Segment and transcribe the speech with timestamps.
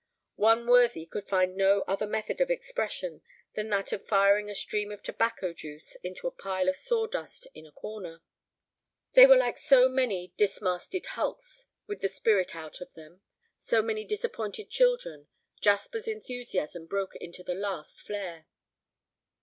[0.39, 3.21] One worthy could find no other method of expression
[3.53, 7.67] than that of firing a stream of tobacco juice into a pile of sawdust in
[7.67, 8.23] a corner.
[9.13, 13.21] They were like so many dismasted hulks with the spirit out of them,
[13.59, 15.27] so many disappointed children.
[15.59, 18.47] Jasper's enthusiasm broke into a last flare.